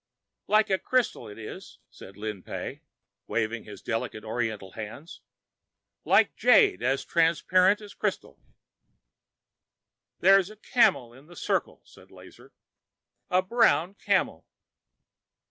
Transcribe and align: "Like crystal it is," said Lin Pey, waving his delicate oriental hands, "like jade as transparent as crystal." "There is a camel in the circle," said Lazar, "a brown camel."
"Like 0.47 0.69
crystal 0.83 1.27
it 1.27 1.37
is," 1.37 1.77
said 1.91 2.17
Lin 2.17 2.41
Pey, 2.41 2.81
waving 3.27 3.65
his 3.65 3.83
delicate 3.83 4.23
oriental 4.23 4.71
hands, 4.71 5.21
"like 6.05 6.35
jade 6.35 6.81
as 6.81 7.05
transparent 7.05 7.81
as 7.81 7.93
crystal." 7.93 8.39
"There 10.19 10.39
is 10.39 10.49
a 10.49 10.55
camel 10.57 11.13
in 11.13 11.27
the 11.27 11.35
circle," 11.35 11.83
said 11.85 12.09
Lazar, 12.09 12.51
"a 13.29 13.43
brown 13.43 13.93
camel." 13.93 14.47